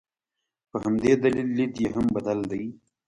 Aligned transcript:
په 0.69 0.77
همدې 0.85 1.13
دلیل 1.23 1.49
لید 1.57 1.73
یې 1.81 1.87
هم 1.95 2.05
بدل 2.15 2.39
دی. 2.51 2.63